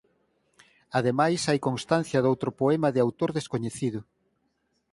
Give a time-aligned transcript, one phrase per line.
[0.99, 3.99] Ademais hai constancia doutro poema de autor descoñecido.